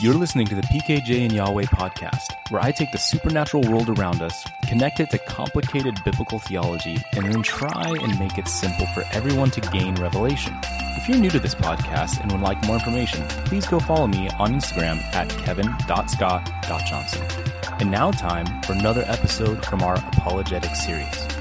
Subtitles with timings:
[0.00, 4.22] You're listening to the PKJ and Yahweh podcast, where I take the supernatural world around
[4.22, 9.04] us, connect it to complicated biblical theology, and then try and make it simple for
[9.12, 10.58] everyone to gain revelation.
[10.96, 14.28] If you're new to this podcast and would like more information, please go follow me
[14.30, 17.26] on Instagram at kevin.scott.johnson.
[17.78, 21.33] And now, time for another episode from our apologetic series.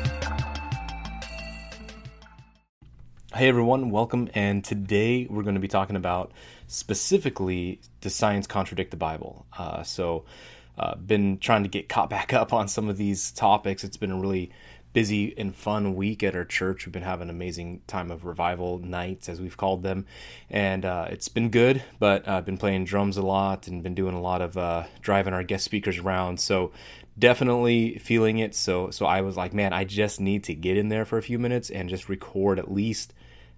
[3.35, 4.29] Hey everyone, welcome.
[4.35, 6.31] And today we're going to be talking about
[6.67, 9.47] specifically does science contradict the Bible?
[9.57, 10.25] Uh, so,
[10.77, 13.83] uh, been trying to get caught back up on some of these topics.
[13.83, 14.51] It's been a really
[14.93, 16.85] busy and fun week at our church.
[16.85, 20.05] We've been having an amazing time of revival nights, as we've called them,
[20.51, 21.81] and uh, it's been good.
[21.97, 25.33] But I've been playing drums a lot and been doing a lot of uh, driving
[25.33, 26.39] our guest speakers around.
[26.39, 26.71] So
[27.17, 28.53] definitely feeling it.
[28.53, 31.23] So so I was like, man, I just need to get in there for a
[31.23, 33.11] few minutes and just record at least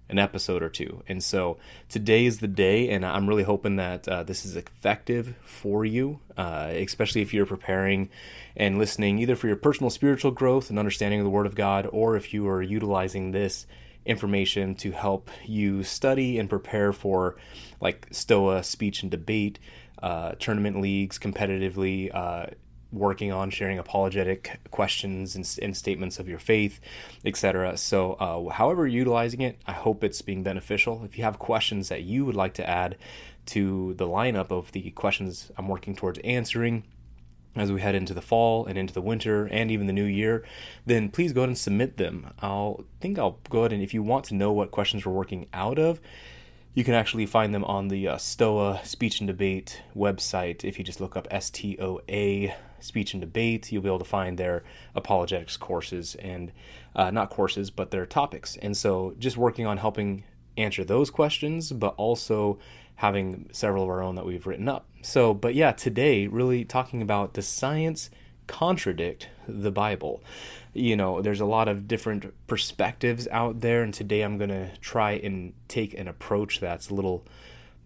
[0.08, 1.02] an episode or two.
[1.08, 5.34] And so today is the day, and I'm really hoping that uh, this is effective
[5.44, 8.08] for you, uh, especially if you're preparing
[8.56, 11.88] and listening either for your personal spiritual growth and understanding of the Word of God,
[11.92, 13.66] or if you are utilizing this
[14.06, 17.36] information to help you study and prepare for
[17.80, 19.58] like STOA speech and debate.
[20.02, 22.46] Uh, tournament leagues competitively, uh,
[22.92, 26.80] working on sharing apologetic questions and, and statements of your faith,
[27.24, 27.76] etc.
[27.76, 31.04] So, uh, however utilizing it, I hope it's being beneficial.
[31.04, 32.96] If you have questions that you would like to add
[33.46, 36.84] to the lineup of the questions I'm working towards answering,
[37.56, 40.44] as we head into the fall and into the winter and even the new year,
[40.84, 42.32] then please go ahead and submit them.
[42.40, 45.46] I'll think I'll go ahead and if you want to know what questions we're working
[45.52, 46.00] out of,
[46.76, 50.62] you can actually find them on the uh, STOA Speech and Debate website.
[50.62, 54.62] If you just look up STOA Speech and Debate, you'll be able to find their
[54.94, 56.52] apologetics courses and
[56.94, 58.58] uh, not courses, but their topics.
[58.58, 60.24] And so just working on helping
[60.58, 62.58] answer those questions, but also
[62.96, 64.86] having several of our own that we've written up.
[65.00, 68.10] So, but yeah, today really talking about the science
[68.46, 70.22] contradict the Bible
[70.76, 75.12] you know, there's a lot of different perspectives out there, and today I'm gonna try
[75.12, 77.24] and take an approach that's a little,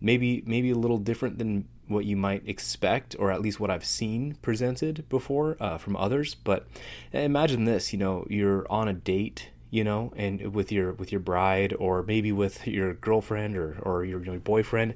[0.01, 3.85] maybe maybe a little different than what you might expect, or at least what I've
[3.85, 6.35] seen presented before uh, from others.
[6.35, 6.67] But
[7.13, 11.21] imagine this: you know, you're on a date, you know, and with your with your
[11.21, 14.95] bride, or maybe with your girlfriend or or your, your boyfriend,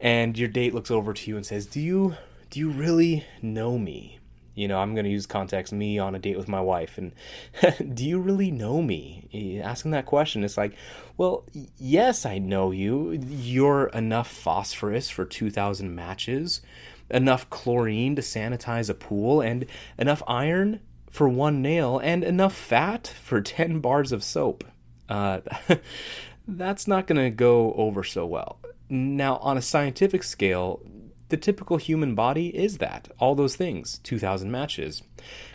[0.00, 2.14] and your date looks over to you and says, "Do you
[2.50, 4.19] do you really know me?"
[4.54, 6.98] You know, I'm going to use context me on a date with my wife.
[6.98, 7.12] And
[7.94, 9.60] do you really know me?
[9.62, 10.74] Asking that question, it's like,
[11.16, 11.44] well,
[11.78, 13.12] yes, I know you.
[13.12, 16.62] You're enough phosphorus for 2,000 matches,
[17.10, 19.66] enough chlorine to sanitize a pool, and
[19.98, 24.64] enough iron for one nail, and enough fat for 10 bars of soap.
[25.08, 25.40] Uh,
[26.48, 28.58] that's not going to go over so well.
[28.88, 30.80] Now, on a scientific scale,
[31.30, 33.08] the typical human body is that.
[33.18, 33.98] All those things.
[33.98, 35.02] 2,000 matches,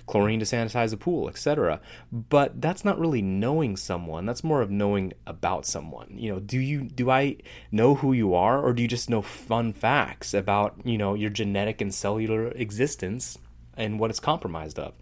[0.07, 1.79] chlorine to sanitize a pool, etc.
[2.11, 4.25] But that's not really knowing someone.
[4.25, 6.15] That's more of knowing about someone.
[6.15, 7.37] You know, do you do I
[7.71, 11.29] know who you are or do you just know fun facts about, you know, your
[11.29, 13.37] genetic and cellular existence
[13.77, 14.93] and what it's compromised of?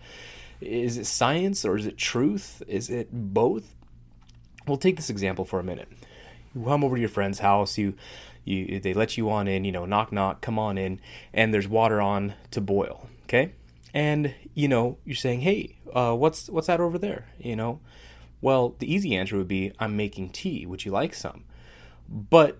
[0.61, 2.63] Is it science or is it truth?
[2.67, 3.75] Is it both?
[4.67, 5.89] We'll take this example for a minute.
[6.55, 7.95] You come over to your friend's house, you
[8.43, 10.99] you they let you on in, you know, knock knock, come on in,
[11.33, 13.07] and there's water on to boil.
[13.23, 13.53] Okay,
[13.93, 17.27] and you know you're saying, hey, uh, what's what's that over there?
[17.39, 17.79] You know,
[18.41, 20.65] well the easy answer would be, I'm making tea.
[20.65, 21.43] Would you like some?
[22.09, 22.59] But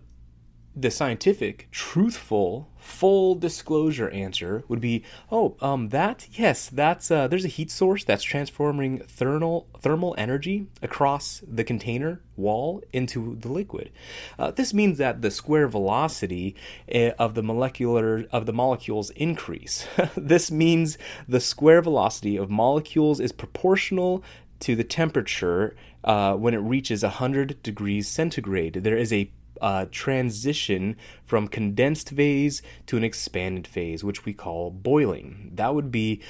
[0.75, 7.45] the scientific, truthful, full disclosure answer would be, oh, um, that yes, that's uh, there's
[7.45, 13.91] a heat source that's transforming thermal thermal energy across the container wall into the liquid.
[14.39, 16.55] Uh, this means that the square velocity
[16.89, 19.85] eh, of the molecular of the molecules increase.
[20.17, 20.97] this means
[21.27, 24.23] the square velocity of molecules is proportional
[24.59, 28.75] to the temperature uh, when it reaches 100 degrees centigrade.
[28.75, 29.29] There is a
[29.61, 30.95] uh, transition
[31.25, 35.51] from condensed phase to an expanded phase, which we call boiling.
[35.53, 36.21] That would be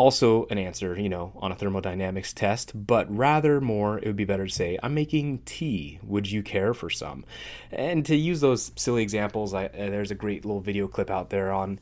[0.00, 4.24] also an answer, you know, on a thermodynamics test, but rather more, it would be
[4.24, 5.98] better to say, I'm making tea.
[6.02, 7.24] Would you care for some?
[7.70, 11.28] And to use those silly examples, I, uh, there's a great little video clip out
[11.28, 11.80] there on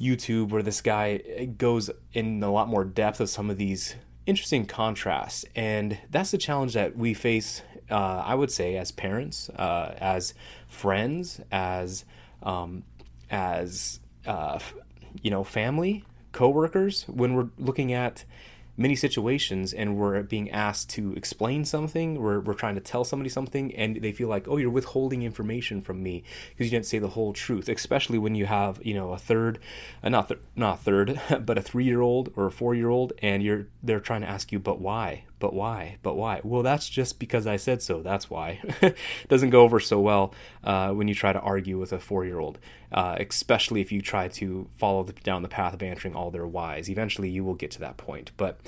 [0.00, 3.94] YouTube where this guy uh, goes in a lot more depth of some of these
[4.26, 5.44] interesting contrasts.
[5.54, 10.34] And that's the challenge that we face uh, I would say, as parents, uh, as
[10.68, 12.04] friends, as
[12.42, 12.84] um,
[13.30, 14.58] as uh,
[15.22, 18.24] you know, family, coworkers, when we're looking at
[18.76, 23.30] many situations and we're being asked to explain something, we're, we're trying to tell somebody
[23.30, 26.98] something, and they feel like, oh, you're withholding information from me because you didn't say
[26.98, 27.68] the whole truth.
[27.68, 29.58] Especially when you have, you know, a third,
[30.02, 33.12] uh, not th- not third, but a three year old or a four year old,
[33.22, 35.24] and you're they're trying to ask you, but why?
[35.44, 35.98] But why?
[36.02, 36.40] But why?
[36.42, 38.00] Well, that's just because I said so.
[38.00, 38.62] That's why.
[39.28, 40.32] Doesn't go over so well
[40.62, 42.58] uh, when you try to argue with a four year old,
[42.90, 46.46] uh, especially if you try to follow the, down the path of answering all their
[46.46, 46.88] whys.
[46.88, 48.58] Eventually, you will get to that point, but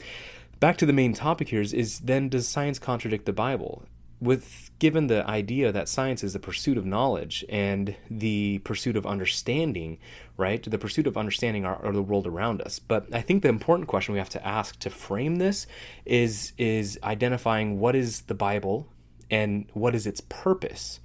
[0.60, 3.84] back to the main topic here is, is then does science contradict the Bible?
[4.20, 9.06] With given the idea that science is the pursuit of knowledge and the pursuit of
[9.06, 9.98] understanding,
[10.36, 10.62] right?
[10.62, 12.78] The pursuit of understanding our, our, the world around us.
[12.78, 15.66] But I think the important question we have to ask to frame this
[16.04, 18.88] is is identifying what is the Bible
[19.30, 21.00] and what is its purpose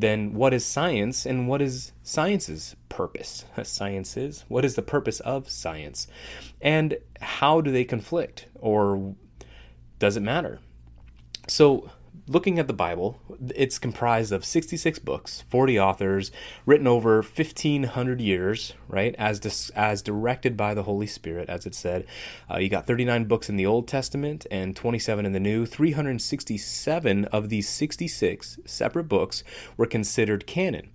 [0.00, 3.44] then what is science and what is science's purpose?
[3.62, 6.06] Science is what is the purpose of science?
[6.60, 9.14] And how do they conflict or
[9.98, 10.60] does it matter?
[11.48, 11.90] So
[12.28, 13.20] looking at the Bible,
[13.54, 16.32] it's comprised of 66 books, 40 authors,
[16.64, 19.14] written over 1500 years, right?
[19.18, 22.06] As dis- as directed by the Holy Spirit, as it said.
[22.50, 25.66] Uh, you got 39 books in the Old Testament and 27 in the New.
[25.66, 29.44] 367 of these 66 separate books
[29.76, 30.90] were considered canon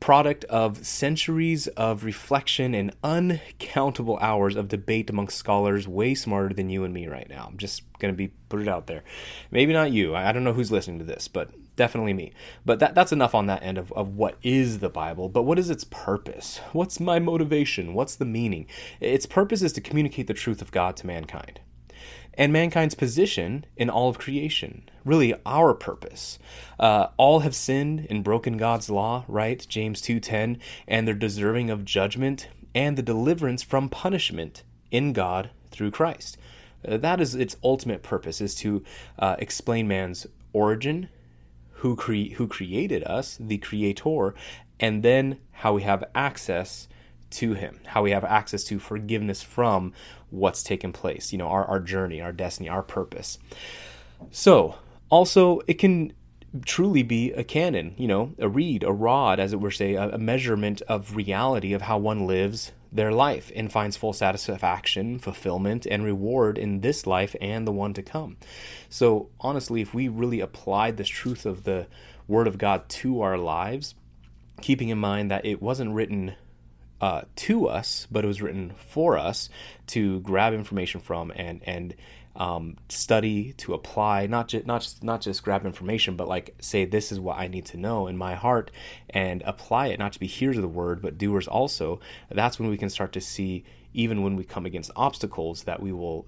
[0.00, 6.70] product of centuries of reflection and uncountable hours of debate among scholars way smarter than
[6.70, 7.46] you and me right now.
[7.48, 9.02] I'm just going to be put it out there.
[9.50, 10.16] Maybe not you.
[10.16, 12.32] I don't know who's listening to this, but definitely me.
[12.64, 15.58] But that, that's enough on that end of, of what is the Bible, but what
[15.58, 16.58] is its purpose?
[16.72, 17.94] What's my motivation?
[17.94, 18.66] What's the meaning?
[19.00, 21.60] Its purpose is to communicate the truth of God to mankind
[22.38, 24.88] and mankind's position in all of creation.
[25.08, 26.38] Really, our purpose.
[26.78, 29.64] Uh, all have sinned and broken God's law, right?
[29.66, 35.92] James 2:10, and they're deserving of judgment and the deliverance from punishment in God through
[35.92, 36.36] Christ.
[36.86, 38.84] Uh, that is its ultimate purpose: is to
[39.18, 41.08] uh, explain man's origin,
[41.76, 44.34] who cre- who created us, the Creator,
[44.78, 46.86] and then how we have access
[47.30, 49.94] to him, how we have access to forgiveness from
[50.28, 53.38] what's taken place, you know, our, our journey, our destiny, our purpose.
[54.30, 54.74] So,
[55.10, 56.12] also, it can
[56.64, 60.18] truly be a canon, you know, a reed, a rod, as it were, say, a,
[60.18, 66.04] measurement of reality of how one lives their life and finds full satisfaction, fulfillment, and
[66.04, 68.36] reward in this life and the one to come.
[68.88, 71.86] So, honestly, if we really applied this truth of the
[72.26, 73.94] Word of God to our lives,
[74.60, 76.34] keeping in mind that it wasn't written
[77.00, 79.48] uh, to us, but it was written for us
[79.88, 81.94] to grab information from and and
[82.36, 84.26] um, study to apply.
[84.26, 87.48] Not just not just not just grab information, but like say this is what I
[87.48, 88.70] need to know in my heart
[89.10, 89.98] and apply it.
[89.98, 92.00] Not to be hearers of the word, but doers also.
[92.30, 95.92] That's when we can start to see, even when we come against obstacles, that we
[95.92, 96.26] will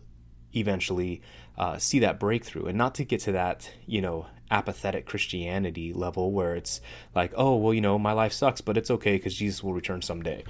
[0.55, 1.23] eventually
[1.59, 6.33] uh, see that breakthrough and not to get to that you know apathetic christianity level
[6.33, 6.81] where it's
[7.15, 10.03] like oh well you know my life sucks but it's okay because jesus will return
[10.03, 10.43] someday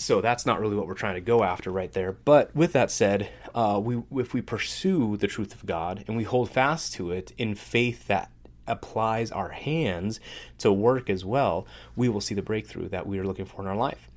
[0.00, 2.12] so that's not really what we're trying to go after right there.
[2.12, 6.24] But with that said uh, we if we pursue the truth of god and we
[6.24, 8.30] hold fast to it in faith that
[8.66, 10.20] applies our hands
[10.58, 11.66] to work as well
[11.96, 14.08] we will see the breakthrough that we are looking for in our life.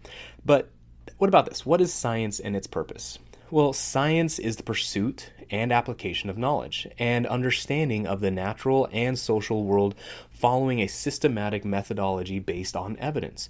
[0.46, 0.70] But
[1.18, 1.66] what about this?
[1.66, 3.20] What is science and its purpose?
[3.50, 9.18] Well, science is the pursuit and application of knowledge and understanding of the natural and
[9.18, 9.94] social world
[10.32, 13.50] following a systematic methodology based on evidence.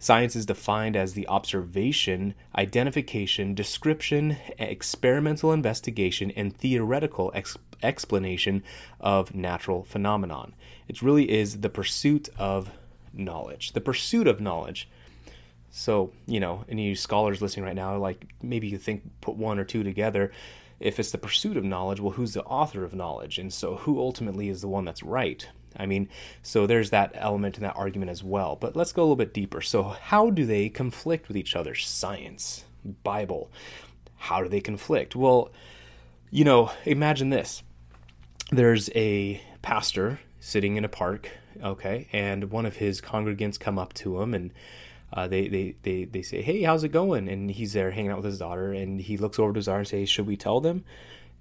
[0.00, 8.62] Science is defined as the observation, identification, description, experimental investigation, and theoretical ex- explanation
[9.00, 10.54] of natural phenomenon.
[10.86, 12.70] It really is the pursuit of
[13.12, 13.72] knowledge.
[13.72, 14.88] The pursuit of knowledge.
[15.70, 19.64] So, you know, any scholars listening right now, like maybe you think put one or
[19.64, 20.30] two together.
[20.78, 23.36] If it's the pursuit of knowledge, well, who's the author of knowledge?
[23.38, 25.48] And so, who ultimately is the one that's right?
[25.76, 26.08] I mean,
[26.42, 28.56] so there's that element in that argument as well.
[28.56, 29.60] But let's go a little bit deeper.
[29.60, 31.74] So, how do they conflict with each other?
[31.74, 32.64] Science,
[33.02, 33.50] Bible.
[34.16, 35.14] How do they conflict?
[35.14, 35.50] Well,
[36.30, 37.62] you know, imagine this
[38.50, 41.30] there's a pastor sitting in a park,
[41.62, 44.52] okay, and one of his congregants come up to him and
[45.12, 47.28] uh, they, they, they, they say, Hey, how's it going?
[47.28, 49.78] And he's there hanging out with his daughter and he looks over to his daughter
[49.78, 50.84] and says, Should we tell them?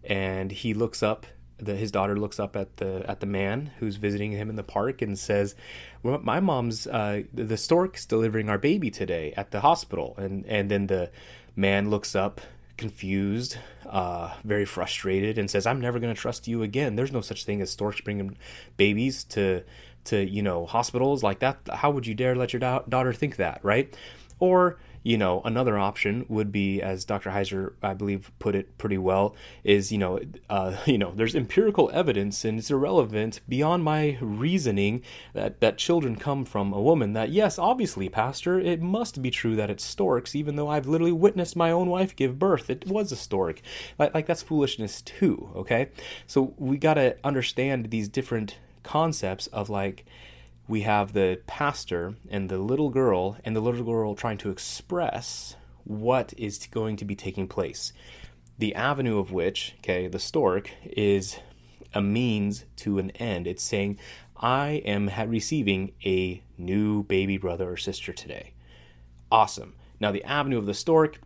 [0.04, 1.26] And he looks up,
[1.66, 5.02] his daughter looks up at the, at the man who's visiting him in the park
[5.02, 5.56] and says,
[6.04, 10.16] well, my mom's, uh, the stork's delivering our baby today at the hospital.
[10.18, 11.10] And, and then the
[11.56, 12.42] man looks up
[12.78, 16.96] confused, uh, very frustrated, and says, "I'm never going to trust you again.
[16.96, 18.38] There's no such thing as storks bringing
[18.78, 19.64] babies to
[20.08, 23.36] to you know hospitals like that how would you dare let your da- daughter think
[23.36, 23.94] that right
[24.40, 27.30] or You know, another option would be, as Dr.
[27.30, 31.90] Heiser, I believe, put it pretty well, is you know, uh, you know, there's empirical
[31.94, 37.14] evidence and it's irrelevant beyond my reasoning that that children come from a woman.
[37.14, 41.14] That yes, obviously, Pastor, it must be true that it's storks, even though I've literally
[41.14, 42.70] witnessed my own wife give birth.
[42.70, 43.62] It was a stork.
[43.98, 45.52] Like, like that's foolishness too.
[45.56, 45.88] Okay,
[46.26, 50.06] so we got to understand these different concepts of like
[50.68, 55.56] we have the pastor and the little girl, and the little girl trying to express
[55.84, 57.94] what is going to be taking place.
[58.58, 61.40] The avenue of which, okay, the stork, is
[61.94, 63.48] a means to an end.
[63.48, 63.98] It's saying,
[64.36, 68.54] I am receiving a new baby brother or sister today.
[69.32, 69.76] Awesome.
[70.00, 71.20] Now, the avenue of the stork,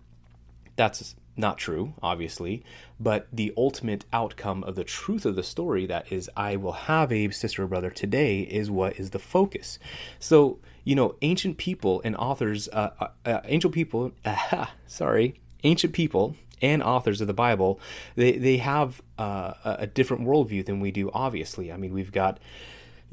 [0.75, 2.63] that's not true, obviously,
[2.99, 7.11] but the ultimate outcome of the truth of the story that is, I will have
[7.11, 9.79] a sister or brother today, is what is the focus.
[10.19, 15.93] So, you know, ancient people and authors, uh, uh, uh ancient people, uh, sorry, ancient
[15.93, 17.79] people and authors of the Bible,
[18.15, 21.71] they, they have uh, a different worldview than we do, obviously.
[21.71, 22.39] I mean, we've got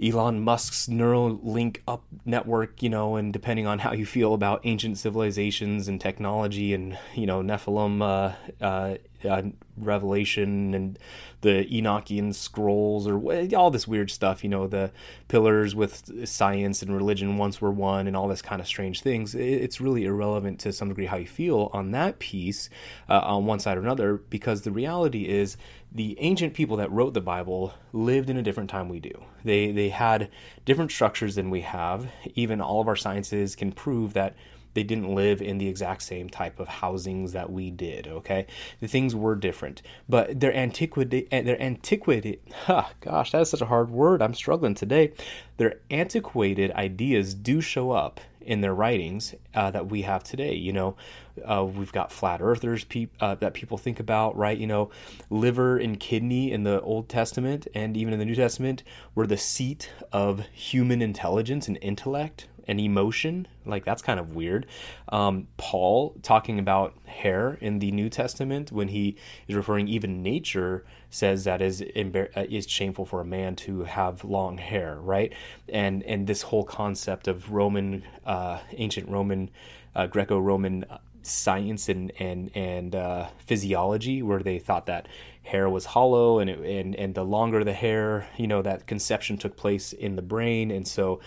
[0.02, 4.99] Elon Musk's Neuralink up network, you know, and depending on how you feel about ancient
[4.99, 9.43] civilizations and technology and, you know, Nephilim uh, uh, uh,
[9.77, 10.99] Revelation and
[11.41, 13.21] the Enochian scrolls or
[13.57, 14.91] all this weird stuff, you know, the
[15.29, 19.35] pillars with science and religion once were one and all this kind of strange things.
[19.35, 22.69] It's really irrelevant to some degree how you feel on that piece
[23.09, 25.57] uh, on one side or another because the reality is
[25.93, 29.25] the ancient people that wrote the Bible lived in a different time we do.
[29.45, 30.29] They they had
[30.65, 32.11] different structures than we have.
[32.35, 34.35] Even all of our sciences can prove that
[34.79, 38.47] they didn't live in the exact same type of housings that we did okay?
[38.81, 39.83] The things were different.
[40.09, 44.23] But their antiquity their antiquity huh, gosh that is such a hard word.
[44.23, 45.13] I'm struggling today.
[45.57, 50.55] Their antiquated ideas do show up in their writings uh, that we have today.
[50.55, 50.97] You know,
[51.42, 54.57] uh, we've got flat earthers pe- uh, that people think about, right?
[54.57, 54.90] You know,
[55.30, 58.83] liver and kidney in the Old Testament and even in the New Testament
[59.14, 63.49] were the seat of human intelligence and intellect, an emotion.
[63.64, 64.66] Like that's kind of weird.
[65.09, 69.16] Um, Paul talking about hair in the New Testament when he
[69.47, 74.25] is referring even nature says that is uh, is shameful for a man to have
[74.25, 75.33] long hair, right?
[75.68, 79.50] And and this whole concept of Roman, uh, ancient Roman,
[79.95, 80.85] uh, Greco-Roman
[81.31, 85.09] science and and and uh, physiology, where they thought that
[85.43, 89.37] hair was hollow and it, and and the longer the hair, you know, that conception
[89.37, 91.21] took place in the brain, and so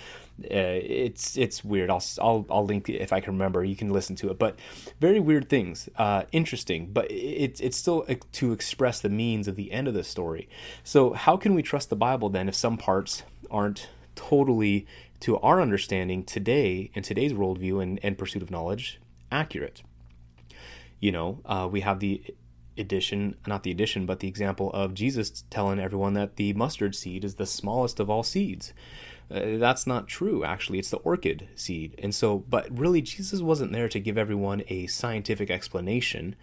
[0.46, 1.90] uh, it's it's weird.
[1.90, 3.64] I'll I'll I'll link if I can remember.
[3.64, 4.58] You can listen to it, but
[5.00, 5.90] very weird things.
[5.98, 10.04] Uh, interesting, but it's it's still to express the means of the end of the
[10.04, 10.50] story.
[10.84, 14.86] So how can we trust the Bible then if some parts aren't totally
[15.22, 19.00] to our understanding today in today's worldview and, and pursuit of knowledge
[19.32, 19.84] accurate?
[21.02, 22.24] You know, uh, we have the
[22.78, 27.26] addition, not the addition, but the example of Jesus telling everyone that the mustard seed
[27.26, 28.72] is the smallest of all seeds.
[29.30, 30.80] Uh, that's not true, actually.
[30.80, 31.96] It's the orchid seed.
[32.00, 36.36] And so, but really, Jesus wasn't there to give everyone a scientific explanation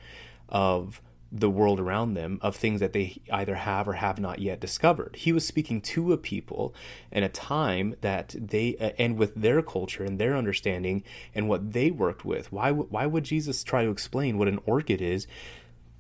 [0.49, 4.61] of the world around them, of things that they either have or have not yet
[4.61, 5.17] discovered.
[5.17, 6.75] He was speaking to a people
[7.13, 11.03] in a time that they, uh, and with their culture and their understanding
[11.35, 12.51] and what they worked with.
[12.51, 15.27] Why, why would Jesus try to explain what an orchid is?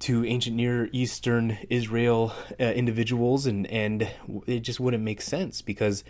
[0.01, 4.09] to ancient Near Eastern Israel uh, individuals, and and
[4.47, 6.05] it just wouldn't make sense because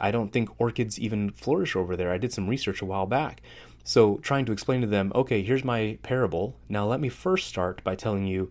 [0.00, 2.10] I don't think orchids even flourish over there.
[2.10, 3.42] I did some research a while back.
[3.84, 6.56] So, trying to explain to them, okay, here's my parable.
[6.68, 8.50] Now, let me first start by telling you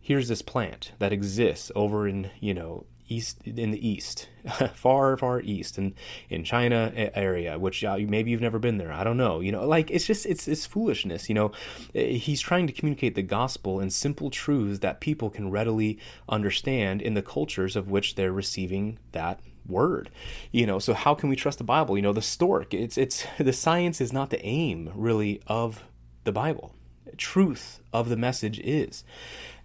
[0.00, 4.28] here's this plant that exists over in, you know, east in the east,
[4.74, 5.92] far far east and
[6.28, 8.92] in China area, which uh, maybe you've never been there.
[8.92, 9.40] I don't know.
[9.40, 11.28] You know, like it's just it's it's foolishness.
[11.28, 11.52] You know,
[11.94, 17.02] eh, he's trying to communicate the gospel and simple truths that people can readily understand
[17.02, 20.10] in the cultures of which they're receiving that word
[20.52, 21.96] you know so how can we trust the bible?
[21.96, 25.84] You know the stork it's it's the science is not the aim really of
[26.24, 26.74] the bible.
[27.16, 29.04] Truth of the message is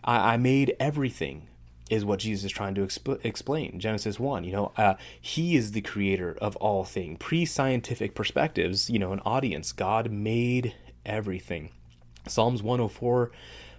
[0.04, 1.48] i, I made everything
[1.90, 3.80] is what jesus is trying to exp- explain.
[3.80, 9.00] Genesis 1 you know uh, he is the creator of all things pre-scientific perspectives you
[9.00, 10.74] know an audience god made
[11.06, 11.70] everything.
[12.28, 13.32] Psalms 104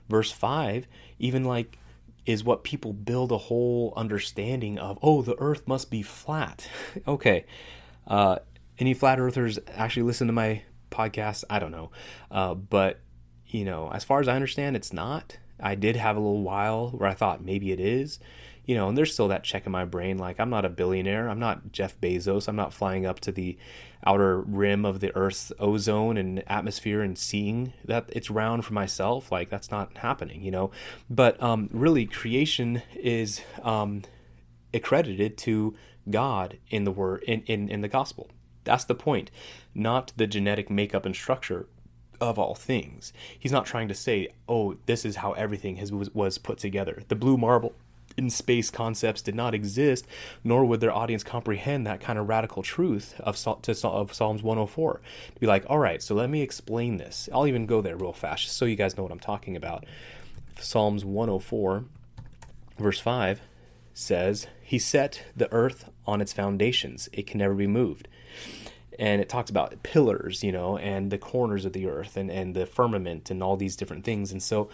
[0.09, 0.87] verse 5
[1.19, 1.79] even like
[2.27, 4.99] is what people build a whole understanding of.
[5.01, 6.69] Oh, the Earth must be flat.
[7.09, 7.47] okay,
[8.07, 8.41] uh,
[8.79, 11.45] any flat earthers actually listen to my podcast?
[11.49, 11.91] I don't know,
[12.31, 13.01] uh, but
[13.47, 15.39] you know, as far as I understand, it's not.
[15.59, 18.19] I did have a little while where I thought maybe it is,
[18.67, 21.29] you know, and there's still that check in my brain like I'm not a billionaire,
[21.29, 23.57] I'm not Jeff Bezos, I'm not flying up to the
[24.07, 29.33] outer rim of the Earth's ozone and atmosphere and seeing that it's round for myself.
[29.33, 30.71] Like that's not happening, you know.
[31.11, 34.03] But um, really, creation is um,
[34.73, 35.75] accredited to
[36.09, 38.31] God in the word in, in, in the gospel.
[38.65, 39.31] That's the point,
[39.75, 41.67] not the genetic makeup and structure
[42.21, 43.13] of all things.
[43.39, 47.03] He's not trying to say, "Oh, this is how everything has was, was put together."
[47.09, 47.75] The blue marble
[48.17, 50.07] in space concepts did not exist,
[50.43, 53.37] nor would their audience comprehend that kind of radical truth of,
[53.85, 55.01] of Psalms 104.
[55.35, 57.29] To be like, all right, so let me explain this.
[57.33, 59.85] I'll even go there real fast just so you guys know what I'm talking about.
[60.59, 61.85] Psalms 104,
[62.79, 63.41] verse 5
[63.93, 68.09] says, He set the earth on its foundations, it can never be moved.
[68.99, 72.55] And it talks about pillars, you know, and the corners of the earth and, and
[72.55, 74.33] the firmament and all these different things.
[74.33, 74.71] And so,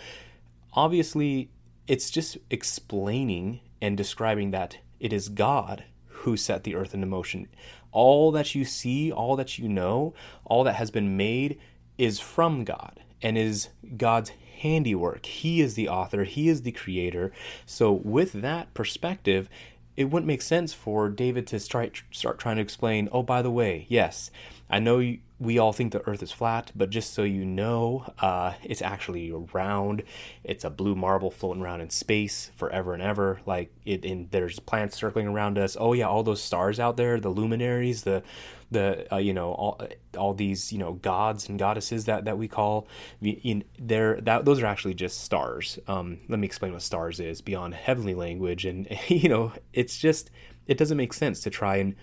[0.74, 1.50] obviously,
[1.86, 7.48] it's just explaining and describing that it is God who set the earth into motion.
[7.90, 11.58] All that you see, all that you know, all that has been made
[11.98, 15.26] is from God and is God's handiwork.
[15.26, 17.32] He is the author, He is the creator.
[17.66, 19.48] So, with that perspective,
[19.96, 23.50] it wouldn't make sense for David to start, start trying to explain, oh, by the
[23.50, 24.30] way, yes,
[24.70, 28.12] I know you, we all think the Earth is flat, but just so you know,
[28.20, 30.04] uh, it's actually round.
[30.44, 33.40] It's a blue marble floating around in space forever and ever.
[33.44, 35.76] Like it, and there's planets circling around us.
[35.78, 38.22] Oh yeah, all those stars out there, the luminaries, the
[38.70, 39.80] the uh, you know all
[40.16, 42.86] all these you know gods and goddesses that that we call
[43.20, 45.78] in there that those are actually just stars.
[45.88, 50.30] Um, let me explain what stars is beyond heavenly language, and you know it's just
[50.68, 51.96] it doesn't make sense to try and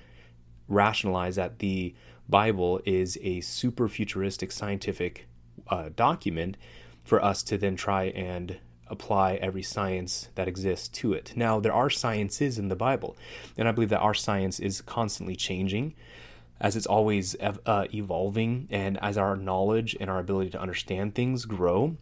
[0.68, 1.96] rationalize that the
[2.30, 5.28] Bible is a super futuristic scientific
[5.68, 6.58] uh, document
[7.04, 11.34] for us to then try and apply every science that exists to it.
[11.36, 13.18] Now, there are sciences in the Bible,
[13.58, 15.96] and I believe that our science is constantly changing
[16.62, 21.46] as it's always uh, evolving, and as our knowledge and our ability to understand things
[21.46, 21.96] grow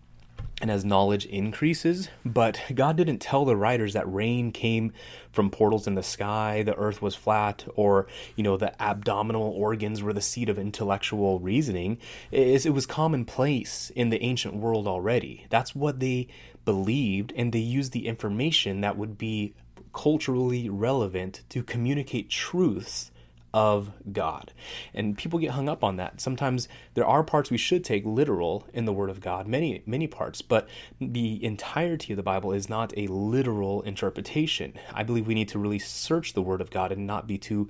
[0.61, 2.09] and as knowledge increases.
[2.25, 4.91] But God didn't tell the writers that rain came
[5.31, 10.01] from portals in the sky, the earth was flat, or, you know, the abdominal organs
[10.01, 11.99] were the seat of intellectual reasoning.
[12.31, 15.45] It was commonplace in the ancient world already.
[15.49, 16.27] That's what they
[16.65, 19.53] believed, and they used the information that would be
[19.93, 23.11] culturally relevant to communicate truths
[23.53, 24.53] of God.
[24.93, 26.21] And people get hung up on that.
[26.21, 30.07] Sometimes there are parts we should take literal in the Word of God, many, many
[30.07, 30.67] parts, but
[30.99, 34.73] the entirety of the Bible is not a literal interpretation.
[34.93, 37.69] I believe we need to really search the Word of God and not be too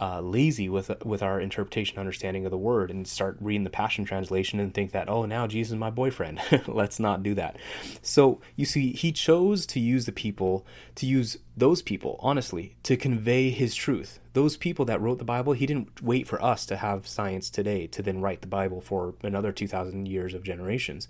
[0.00, 4.04] uh, lazy with with our interpretation understanding of the word and start reading the passion
[4.04, 6.40] translation and think that oh now jesus is my boyfriend.
[6.66, 7.56] Let's not do that.
[8.00, 12.96] So you see he chose to use the people to use those people honestly to
[12.96, 14.18] convey his truth.
[14.32, 17.86] Those people that wrote the bible he didn't wait for us to have science today
[17.88, 21.06] to then write the bible for another 2000 years of generations.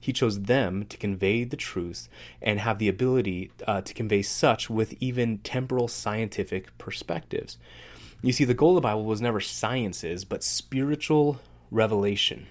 [0.00, 2.08] He chose them to convey the truth
[2.42, 7.58] and have the ability uh, to convey such with even temporal scientific perspectives
[8.24, 12.46] you see, the goal of the Bible was never sciences, but spiritual revelation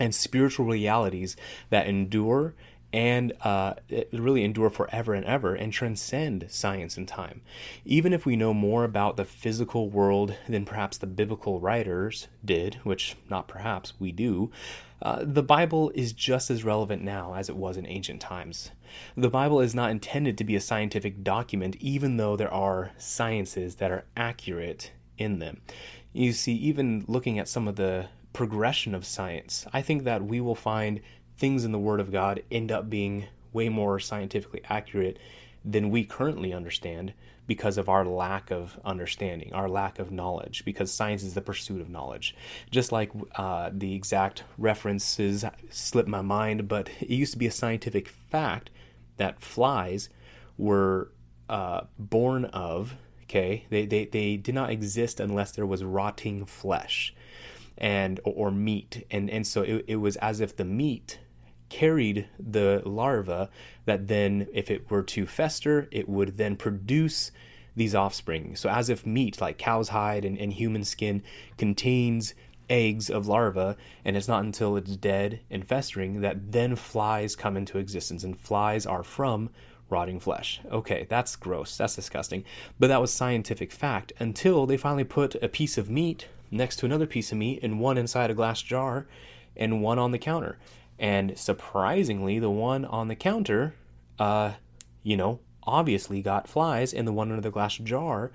[0.00, 1.36] and spiritual realities
[1.70, 2.54] that endure
[2.92, 3.74] and uh,
[4.12, 7.42] really endure forever and ever and transcend science and time.
[7.84, 12.76] Even if we know more about the physical world than perhaps the biblical writers did,
[12.84, 14.50] which not perhaps we do,
[15.02, 18.70] uh, the Bible is just as relevant now as it was in ancient times.
[19.16, 23.76] The Bible is not intended to be a scientific document, even though there are sciences
[23.76, 25.60] that are accurate in them.
[26.12, 30.40] You see, even looking at some of the progression of science, I think that we
[30.40, 31.00] will find
[31.36, 35.18] things in the Word of God end up being way more scientifically accurate
[35.64, 37.12] than we currently understand
[37.46, 41.80] because of our lack of understanding, our lack of knowledge, because science is the pursuit
[41.80, 42.36] of knowledge.
[42.70, 47.50] Just like uh, the exact references slip my mind, but it used to be a
[47.50, 48.70] scientific fact
[49.18, 50.08] that flies
[50.56, 51.12] were
[51.48, 57.14] uh, born of, okay, they, they, they did not exist unless there was rotting flesh
[57.76, 59.06] and or, or meat.
[59.10, 61.20] And, and so it, it was as if the meat
[61.68, 63.50] carried the larva
[63.84, 67.30] that then, if it were to fester, it would then produce
[67.76, 68.56] these offspring.
[68.56, 71.22] So, as if meat, like cow's hide and, and human skin,
[71.56, 72.34] contains
[72.68, 77.56] eggs of larvae, and it's not until it's dead and festering that then flies come
[77.56, 79.50] into existence, and flies are from
[79.90, 80.60] rotting flesh.
[80.70, 82.44] Okay, that's gross, that's disgusting,
[82.78, 86.86] but that was scientific fact until they finally put a piece of meat next to
[86.86, 89.06] another piece of meat, and one inside a glass jar,
[89.56, 90.58] and one on the counter
[90.98, 93.74] And surprisingly, the one on the counter,
[94.18, 94.54] uh,
[95.02, 98.32] you know, obviously got flies, and the one under the glass jar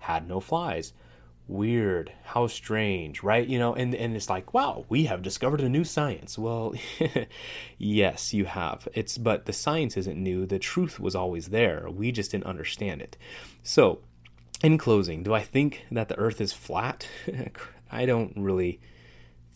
[0.00, 0.92] had no flies.
[1.48, 2.12] Weird.
[2.24, 3.46] How strange, right?
[3.46, 6.36] You know, and, and it's like, wow, we have discovered a new science.
[6.36, 6.74] Well,
[7.78, 8.88] yes, you have.
[8.94, 10.44] It's but the science isn't new.
[10.44, 11.86] The truth was always there.
[11.88, 13.16] We just didn't understand it.
[13.62, 14.00] So,
[14.62, 17.06] in closing, do I think that the earth is flat?
[17.92, 18.80] I don't really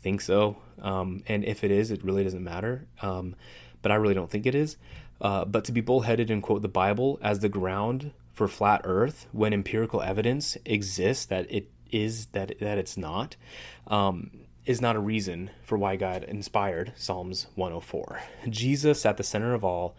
[0.00, 0.58] think so.
[0.80, 2.86] Um, and if it is, it really doesn't matter.
[3.02, 3.34] Um,
[3.82, 4.76] but I really don't think it is.
[5.20, 9.26] Uh, but to be bullheaded and quote the Bible as the ground for flat Earth
[9.32, 13.36] when empirical evidence exists that it is that that it's not,
[13.86, 14.30] um,
[14.66, 18.20] is not a reason for why God inspired Psalms 104.
[18.48, 19.96] Jesus at the center of all,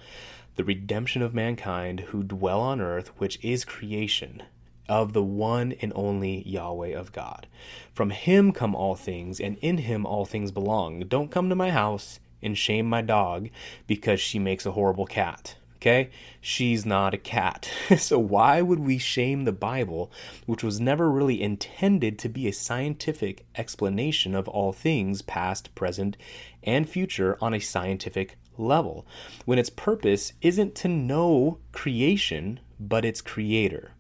[0.56, 4.44] the redemption of mankind who dwell on earth, which is creation,
[4.90, 7.48] of the one and only Yahweh of God.
[7.94, 11.02] From him come all things, and in him all things belong.
[11.08, 13.50] Don't come to my house and shame my dog
[13.88, 15.56] because she makes a horrible cat.
[15.82, 16.12] Okay?
[16.40, 17.68] She's not a cat.
[17.98, 20.12] so, why would we shame the Bible,
[20.46, 26.18] which was never really intended to be a scientific explanation of all things, past, present,
[26.62, 29.08] and future, on a scientific level,
[29.46, 33.94] when its purpose isn't to know creation, but its creator?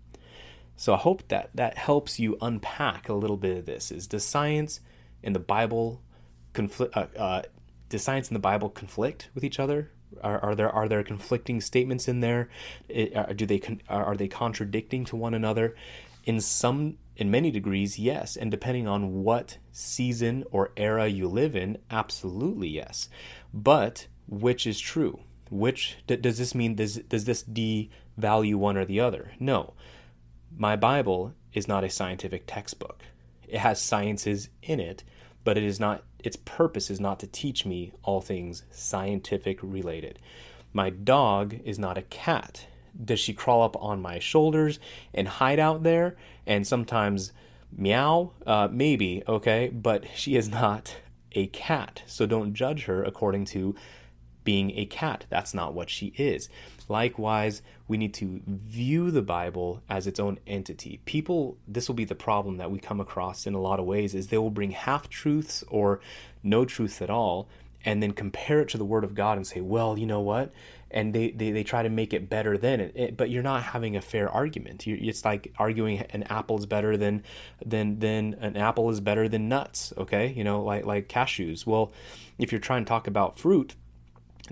[0.75, 3.91] So I hope that that helps you unpack a little bit of this.
[3.91, 4.81] Is does science
[5.23, 6.01] and the Bible
[6.53, 6.95] conflict?
[6.95, 7.41] Uh, uh,
[7.89, 9.91] does science and the Bible conflict with each other?
[10.24, 12.50] Are, are there are there conflicting statements in there?
[12.89, 15.76] It, uh, do they are they contradicting to one another?
[16.24, 18.36] In some, in many degrees, yes.
[18.36, 23.10] And depending on what season or era you live in, absolutely yes.
[23.54, 25.21] But which is true?
[25.50, 26.76] Which does this mean?
[26.76, 29.32] Does does this devalue one or the other?
[29.39, 29.74] No
[30.58, 33.04] my Bible is not a scientific textbook.
[33.47, 35.04] It has sciences in it,
[35.43, 40.19] but it is not its purpose is not to teach me all things scientific related.
[40.73, 42.65] My dog is not a cat.
[43.03, 44.79] Does she crawl up on my shoulders
[45.13, 47.31] and hide out there and sometimes
[47.71, 48.31] meow?
[48.45, 50.97] Uh, maybe, okay, but she is not
[51.34, 52.03] a cat.
[52.05, 53.75] So don't judge her according to
[54.43, 55.25] being a cat.
[55.30, 56.49] That's not what she is.
[56.88, 60.99] Likewise, we need to view the Bible as its own entity.
[61.06, 64.13] People, this will be the problem that we come across in a lot of ways,
[64.13, 65.99] is they will bring half truths or
[66.43, 67.47] no truths at all,
[67.84, 70.51] and then compare it to the Word of God and say, well, you know what?
[70.91, 73.63] And they, they, they try to make it better than it, it but you're not
[73.63, 74.86] having a fair argument.
[74.86, 77.23] you it's like arguing an apple is better than
[77.65, 79.93] than than an apple is better than nuts.
[79.97, 81.65] Okay, you know, like like cashews.
[81.65, 81.93] Well,
[82.38, 83.75] if you're trying to talk about fruit,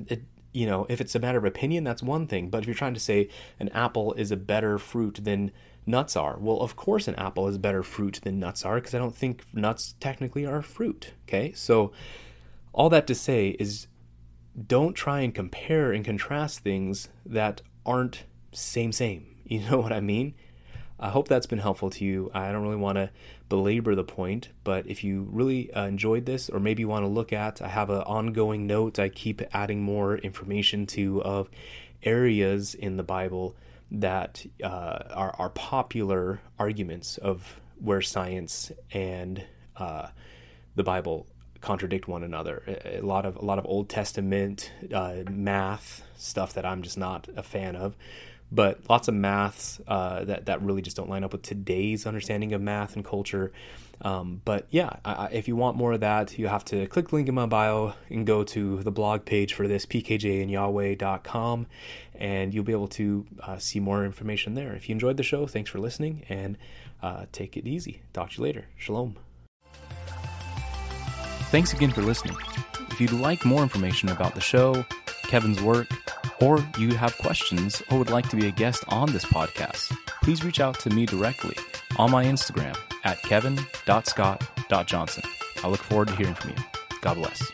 [0.09, 2.49] it, you know, if it's a matter of opinion, that's one thing.
[2.49, 5.51] But if you're trying to say an apple is a better fruit than
[5.85, 8.99] nuts are, well, of course an apple is better fruit than nuts are because I
[8.99, 11.13] don't think nuts technically are fruit.
[11.27, 11.91] Okay, so
[12.73, 13.88] all that to say is
[14.67, 19.25] don't try and compare and contrast things that aren't same same.
[19.49, 20.35] You know what I mean?
[20.99, 22.29] I hope that's been helpful to you.
[22.33, 23.09] I don't really want to
[23.47, 27.09] belabor the point, but if you really uh, enjoyed this, or maybe you want to
[27.09, 28.99] look at, I have an ongoing note.
[28.99, 31.49] I keep adding more information to of
[32.03, 33.55] areas in the Bible
[33.91, 39.43] that uh, are, are popular arguments of where science and
[39.77, 40.07] uh,
[40.75, 41.25] the Bible
[41.62, 42.63] contradict one another.
[42.85, 47.27] A lot of a lot of Old Testament uh, math stuff that I'm just not
[47.35, 47.95] a fan of
[48.51, 52.53] but lots of maths uh, that that really just don't line up with today's understanding
[52.53, 53.51] of math and culture.
[54.01, 57.15] Um, but yeah, I, if you want more of that, you have to click the
[57.15, 61.67] link in my bio and go to the blog page for this, pkjandYahweh.com,
[62.15, 64.73] and you'll be able to uh, see more information there.
[64.73, 66.57] If you enjoyed the show, thanks for listening, and
[67.03, 68.01] uh, take it easy.
[68.13, 68.65] Talk to you later.
[68.77, 69.17] Shalom.
[71.51, 72.38] Thanks again for listening.
[72.91, 74.85] If you'd like more information about the show,
[75.23, 75.88] Kevin's work,
[76.41, 80.43] or you have questions or would like to be a guest on this podcast, please
[80.43, 81.56] reach out to me directly
[81.97, 85.23] on my Instagram at kevin.scott.johnson.
[85.63, 86.58] I look forward to hearing from you.
[87.02, 87.52] God bless.